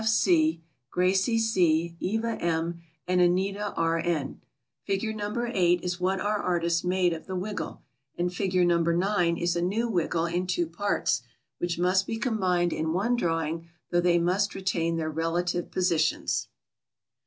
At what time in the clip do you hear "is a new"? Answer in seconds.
9.37-9.87